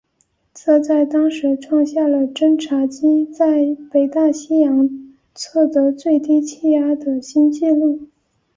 [0.55, 4.89] 这在当时创下了侦察机在北大西洋
[5.35, 8.07] 测得最低气压的新纪录。